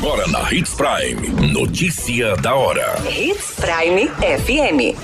Agora 0.00 0.26
na 0.28 0.50
Hits 0.50 0.74
Prime. 0.74 1.52
Notícia 1.52 2.34
da 2.36 2.54
hora. 2.54 2.96
Hits 3.06 3.52
Prime 3.56 4.08
FM. 4.08 4.96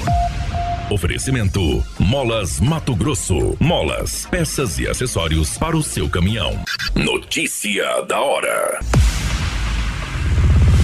Oferecimento: 0.90 1.84
Molas 1.98 2.58
Mato 2.60 2.96
Grosso. 2.96 3.58
Molas, 3.60 4.24
peças 4.30 4.78
e 4.78 4.88
acessórios 4.88 5.58
para 5.58 5.76
o 5.76 5.82
seu 5.82 6.08
caminhão. 6.08 6.58
Notícia 6.94 8.00
da 8.08 8.18
hora. 8.18 8.80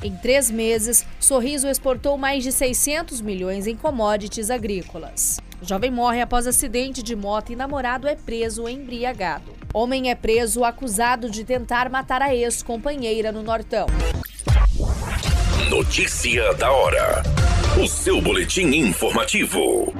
Em 0.02 0.14
três 0.16 0.50
meses, 0.50 1.06
Sorriso 1.18 1.66
exportou 1.66 2.18
mais 2.18 2.44
de 2.44 2.52
600 2.52 3.22
milhões 3.22 3.66
em 3.66 3.74
commodities 3.74 4.50
agrícolas. 4.50 5.40
Jovem 5.62 5.90
morre 5.90 6.20
após 6.20 6.46
acidente 6.46 7.02
de 7.02 7.16
moto 7.16 7.50
e 7.50 7.56
namorado 7.56 8.06
é 8.06 8.14
preso 8.14 8.68
embriagado. 8.68 9.61
Homem 9.74 10.10
é 10.10 10.14
preso 10.14 10.64
acusado 10.64 11.30
de 11.30 11.44
tentar 11.44 11.88
matar 11.88 12.20
a 12.20 12.34
ex-companheira 12.34 13.32
no 13.32 13.42
Nortão. 13.42 13.86
Notícia 15.70 16.52
da 16.54 16.70
hora. 16.70 17.22
O 17.82 17.88
seu 17.88 18.20
boletim 18.20 18.66
informativo. 18.66 19.90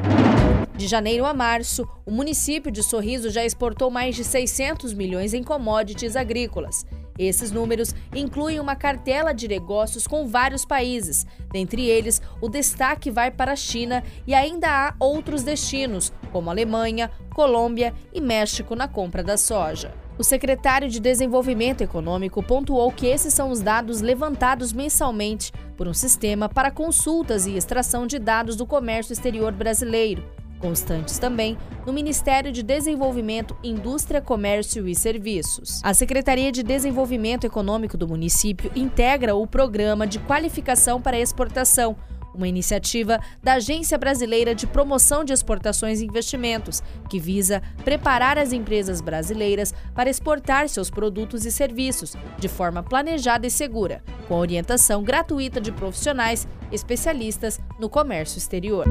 De 0.76 0.86
janeiro 0.86 1.24
a 1.24 1.32
março, 1.32 1.88
o 2.04 2.10
município 2.10 2.70
de 2.70 2.82
Sorriso 2.82 3.30
já 3.30 3.46
exportou 3.46 3.90
mais 3.90 4.14
de 4.14 4.24
600 4.24 4.92
milhões 4.92 5.32
em 5.32 5.42
commodities 5.42 6.16
agrícolas. 6.16 6.84
Esses 7.18 7.50
números 7.50 7.94
incluem 8.14 8.58
uma 8.58 8.74
cartela 8.74 9.32
de 9.32 9.46
negócios 9.46 10.06
com 10.06 10.26
vários 10.26 10.64
países. 10.64 11.26
Dentre 11.50 11.86
eles, 11.86 12.20
o 12.40 12.48
destaque 12.48 13.10
vai 13.10 13.30
para 13.30 13.52
a 13.52 13.56
China 13.56 14.02
e 14.26 14.34
ainda 14.34 14.68
há 14.68 14.94
outros 14.98 15.42
destinos, 15.42 16.12
como 16.32 16.50
Alemanha, 16.50 17.10
Colômbia 17.32 17.94
e 18.12 18.20
México 18.20 18.74
na 18.74 18.86
compra 18.86 19.22
da 19.22 19.36
soja. 19.36 19.94
O 20.18 20.22
secretário 20.24 20.88
de 20.88 21.00
Desenvolvimento 21.00 21.80
Econômico 21.80 22.42
pontuou 22.42 22.92
que 22.92 23.06
esses 23.06 23.32
são 23.32 23.50
os 23.50 23.60
dados 23.60 24.00
levantados 24.00 24.72
mensalmente 24.72 25.50
por 25.76 25.88
um 25.88 25.94
sistema 25.94 26.48
para 26.48 26.70
consultas 26.70 27.46
e 27.46 27.56
extração 27.56 28.06
de 28.06 28.18
dados 28.18 28.54
do 28.54 28.66
comércio 28.66 29.12
exterior 29.12 29.52
brasileiro 29.52 30.22
constantes 30.62 31.18
também 31.18 31.58
no 31.84 31.92
Ministério 31.92 32.52
de 32.52 32.62
Desenvolvimento, 32.62 33.56
Indústria, 33.64 34.22
Comércio 34.22 34.86
e 34.86 34.94
Serviços. 34.94 35.80
A 35.82 35.92
Secretaria 35.92 36.52
de 36.52 36.62
Desenvolvimento 36.62 37.44
Econômico 37.44 37.96
do 37.98 38.06
município 38.06 38.70
integra 38.76 39.34
o 39.34 39.44
Programa 39.44 40.06
de 40.06 40.20
Qualificação 40.20 41.02
para 41.02 41.18
Exportação, 41.18 41.96
uma 42.34 42.48
iniciativa 42.48 43.20
da 43.42 43.54
Agência 43.54 43.96
Brasileira 43.98 44.54
de 44.54 44.66
Promoção 44.66 45.24
de 45.24 45.32
Exportações 45.32 46.00
e 46.00 46.04
Investimentos, 46.04 46.82
que 47.08 47.18
visa 47.18 47.62
preparar 47.84 48.38
as 48.38 48.52
empresas 48.52 49.00
brasileiras 49.00 49.74
para 49.94 50.10
exportar 50.10 50.68
seus 50.68 50.90
produtos 50.90 51.44
e 51.44 51.50
serviços 51.50 52.14
de 52.38 52.48
forma 52.48 52.82
planejada 52.82 53.46
e 53.46 53.50
segura, 53.50 54.02
com 54.28 54.34
orientação 54.36 55.02
gratuita 55.02 55.60
de 55.60 55.72
profissionais 55.72 56.46
especialistas 56.70 57.60
no 57.78 57.88
comércio 57.88 58.38
exterior. 58.38 58.86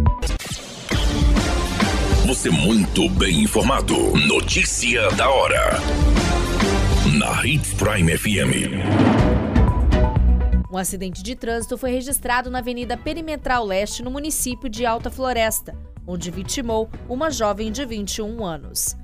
Você 2.25 2.49
muito 2.49 3.09
bem 3.09 3.41
informado. 3.41 3.95
Notícia 4.27 5.09
da 5.11 5.29
hora. 5.29 5.79
Na 7.17 7.45
Hits 7.45 7.73
Prime 7.73 8.17
FM. 8.17 9.50
Um 10.71 10.77
acidente 10.77 11.21
de 11.21 11.35
trânsito 11.35 11.77
foi 11.77 11.91
registrado 11.91 12.49
na 12.49 12.59
Avenida 12.59 12.95
Perimetral 12.95 13.65
Leste, 13.65 14.01
no 14.01 14.09
município 14.09 14.69
de 14.69 14.85
Alta 14.85 15.11
Floresta, 15.11 15.75
onde 16.07 16.31
vitimou 16.31 16.89
uma 17.09 17.29
jovem 17.29 17.73
de 17.73 17.83
21 17.85 18.45
anos. 18.45 18.95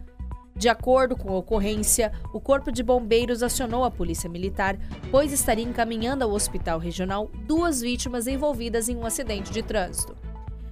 De 0.56 0.70
acordo 0.70 1.18
com 1.18 1.30
a 1.30 1.38
ocorrência, 1.38 2.14
o 2.34 2.40
Corpo 2.40 2.72
de 2.72 2.82
Bombeiros 2.82 3.44
acionou 3.44 3.84
a 3.84 3.92
Polícia 3.92 4.30
Militar, 4.30 4.80
pois 5.12 5.34
estaria 5.34 5.66
encaminhando 5.66 6.24
ao 6.24 6.32
Hospital 6.32 6.80
Regional 6.80 7.30
duas 7.46 7.82
vítimas 7.82 8.28
envolvidas 8.28 8.88
em 8.88 8.96
um 8.96 9.06
acidente 9.06 9.52
de 9.52 9.62
trânsito. 9.62 10.16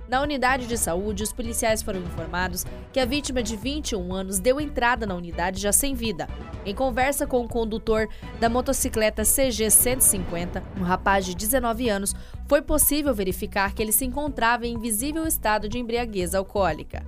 Na 0.07 0.21
unidade 0.21 0.67
de 0.67 0.77
saúde, 0.77 1.23
os 1.23 1.33
policiais 1.33 1.81
foram 1.81 1.99
informados 1.99 2.63
que 2.93 2.99
a 2.99 3.05
vítima 3.05 3.41
de 3.41 3.55
21 3.55 4.13
anos 4.13 4.39
deu 4.39 4.61
entrada 4.61 5.05
na 5.05 5.15
unidade 5.15 5.59
já 5.59 5.71
sem 5.71 5.95
vida. 5.95 6.27
Em 6.63 6.75
conversa 6.75 7.25
com 7.25 7.41
o 7.41 7.47
condutor 7.47 8.07
da 8.39 8.47
motocicleta 8.47 9.23
CG 9.23 9.71
150, 9.71 10.63
um 10.79 10.83
rapaz 10.83 11.25
de 11.25 11.35
19 11.35 11.89
anos, 11.89 12.13
foi 12.47 12.61
possível 12.61 13.15
verificar 13.15 13.73
que 13.73 13.81
ele 13.81 13.91
se 13.91 14.05
encontrava 14.05 14.67
em 14.67 14.77
visível 14.77 15.25
estado 15.25 15.67
de 15.67 15.79
embriaguez 15.79 16.35
alcoólica. 16.35 17.03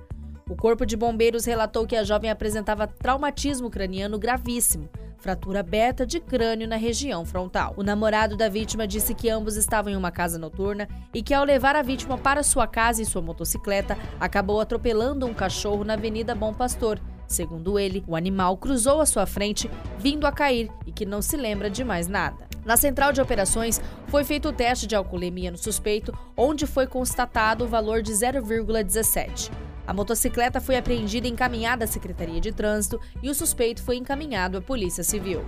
O 0.48 0.56
Corpo 0.56 0.84
de 0.84 0.96
Bombeiros 0.96 1.44
relatou 1.44 1.86
que 1.86 1.94
a 1.94 2.02
jovem 2.02 2.30
apresentava 2.30 2.86
traumatismo 2.86 3.70
craniano 3.70 4.18
gravíssimo, 4.18 4.88
fratura 5.18 5.60
aberta 5.60 6.06
de 6.06 6.20
crânio 6.20 6.66
na 6.66 6.76
região 6.76 7.24
frontal. 7.24 7.74
O 7.76 7.82
namorado 7.82 8.36
da 8.36 8.48
vítima 8.48 8.86
disse 8.86 9.14
que 9.14 9.28
ambos 9.28 9.56
estavam 9.56 9.92
em 9.92 9.96
uma 9.96 10.10
casa 10.10 10.38
noturna 10.38 10.88
e 11.12 11.22
que, 11.22 11.34
ao 11.34 11.44
levar 11.44 11.76
a 11.76 11.82
vítima 11.82 12.16
para 12.16 12.42
sua 12.42 12.66
casa 12.66 13.02
em 13.02 13.04
sua 13.04 13.20
motocicleta, 13.20 13.98
acabou 14.20 14.60
atropelando 14.60 15.26
um 15.26 15.34
cachorro 15.34 15.84
na 15.84 15.94
Avenida 15.94 16.34
Bom 16.34 16.54
Pastor. 16.54 17.00
Segundo 17.26 17.78
ele, 17.78 18.02
o 18.06 18.16
animal 18.16 18.56
cruzou 18.56 19.00
a 19.00 19.06
sua 19.06 19.26
frente, 19.26 19.70
vindo 19.98 20.26
a 20.26 20.32
cair 20.32 20.70
e 20.86 20.92
que 20.92 21.04
não 21.04 21.20
se 21.20 21.36
lembra 21.36 21.68
de 21.68 21.84
mais 21.84 22.08
nada. 22.08 22.48
Na 22.64 22.76
central 22.76 23.12
de 23.12 23.20
operações, 23.20 23.80
foi 24.08 24.24
feito 24.24 24.48
o 24.48 24.52
teste 24.52 24.86
de 24.86 24.96
alcoolemia 24.96 25.50
no 25.50 25.58
suspeito, 25.58 26.12
onde 26.36 26.66
foi 26.66 26.86
constatado 26.86 27.64
o 27.64 27.68
valor 27.68 28.02
de 28.02 28.12
0,17. 28.12 29.50
A 29.88 29.94
motocicleta 29.94 30.60
foi 30.60 30.76
apreendida 30.76 31.26
e 31.26 31.30
encaminhada 31.30 31.86
à 31.86 31.88
Secretaria 31.88 32.42
de 32.42 32.52
Trânsito 32.52 33.00
e 33.22 33.30
o 33.30 33.34
suspeito 33.34 33.82
foi 33.82 33.96
encaminhado 33.96 34.58
à 34.58 34.60
Polícia 34.60 35.02
Civil. 35.02 35.46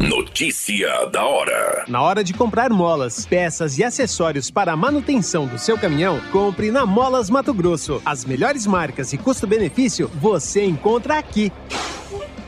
Notícia 0.00 1.06
da 1.06 1.24
hora. 1.24 1.84
Na 1.86 2.02
hora 2.02 2.24
de 2.24 2.34
comprar 2.34 2.68
molas, 2.68 3.24
peças 3.24 3.78
e 3.78 3.84
acessórios 3.84 4.50
para 4.50 4.72
a 4.72 4.76
manutenção 4.76 5.46
do 5.46 5.56
seu 5.56 5.78
caminhão, 5.78 6.20
compre 6.32 6.72
na 6.72 6.84
Molas 6.84 7.30
Mato 7.30 7.54
Grosso. 7.54 8.02
As 8.04 8.24
melhores 8.24 8.66
marcas 8.66 9.12
e 9.12 9.18
custo-benefício 9.18 10.10
você 10.16 10.64
encontra 10.64 11.16
aqui. 11.16 11.52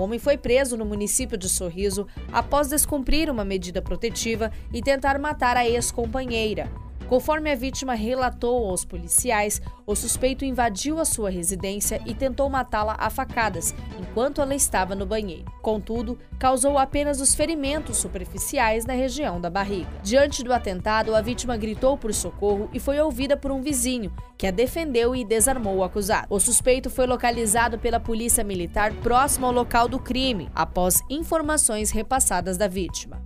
Um 0.00 0.04
homem 0.04 0.18
foi 0.18 0.38
preso 0.38 0.78
no 0.78 0.86
município 0.86 1.36
de 1.36 1.46
Sorriso 1.46 2.06
após 2.32 2.68
descumprir 2.68 3.28
uma 3.28 3.44
medida 3.44 3.82
protetiva 3.82 4.50
e 4.72 4.80
tentar 4.80 5.18
matar 5.18 5.58
a 5.58 5.68
ex-companheira. 5.68 6.72
Conforme 7.08 7.50
a 7.50 7.56
vítima 7.56 7.94
relatou 7.94 8.70
aos 8.70 8.84
policiais, 8.84 9.60
o 9.84 9.96
suspeito 9.96 10.44
invadiu 10.44 11.00
a 11.00 11.04
sua 11.04 11.28
residência 11.28 12.00
e 12.06 12.14
tentou 12.14 12.48
matá-la 12.48 12.94
a 12.98 13.10
facadas 13.10 13.74
enquanto 13.98 14.40
ela 14.40 14.54
estava 14.54 14.94
no 14.94 15.04
banheiro. 15.04 15.50
Contudo, 15.60 16.18
causou 16.38 16.78
apenas 16.78 17.20
os 17.20 17.34
ferimentos 17.34 17.96
superficiais 17.96 18.86
na 18.86 18.92
região 18.92 19.40
da 19.40 19.50
barriga. 19.50 19.90
Diante 20.02 20.44
do 20.44 20.52
atentado, 20.52 21.14
a 21.14 21.20
vítima 21.20 21.56
gritou 21.56 21.98
por 21.98 22.14
socorro 22.14 22.70
e 22.72 22.78
foi 22.78 23.00
ouvida 23.00 23.36
por 23.36 23.50
um 23.50 23.60
vizinho, 23.60 24.12
que 24.38 24.46
a 24.46 24.50
defendeu 24.50 25.14
e 25.14 25.24
desarmou 25.24 25.78
o 25.78 25.84
acusado. 25.84 26.26
O 26.30 26.38
suspeito 26.38 26.88
foi 26.88 27.06
localizado 27.06 27.78
pela 27.78 27.98
polícia 27.98 28.44
militar 28.44 28.92
próximo 29.02 29.46
ao 29.46 29.52
local 29.52 29.88
do 29.88 29.98
crime, 29.98 30.48
após 30.54 31.02
informações 31.10 31.90
repassadas 31.90 32.56
da 32.56 32.68
vítima. 32.68 33.20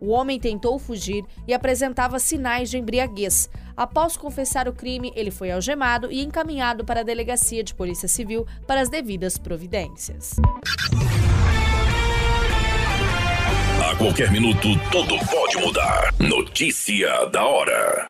O 0.00 0.08
homem 0.10 0.40
tentou 0.40 0.78
fugir 0.78 1.24
e 1.46 1.52
apresentava 1.52 2.18
sinais 2.18 2.70
de 2.70 2.78
embriaguez. 2.78 3.50
Após 3.76 4.16
confessar 4.16 4.66
o 4.66 4.72
crime, 4.72 5.12
ele 5.14 5.30
foi 5.30 5.50
algemado 5.50 6.10
e 6.10 6.22
encaminhado 6.22 6.84
para 6.84 7.00
a 7.00 7.04
delegacia 7.04 7.62
de 7.62 7.74
Polícia 7.74 8.08
Civil 8.08 8.46
para 8.66 8.80
as 8.80 8.88
devidas 8.88 9.36
providências. 9.36 10.36
A 13.90 13.96
qualquer 13.96 14.30
minuto, 14.32 14.68
tudo 14.90 15.18
pode 15.26 15.56
mudar. 15.58 16.14
Notícia 16.18 17.26
da 17.26 17.44
hora. 17.44 18.09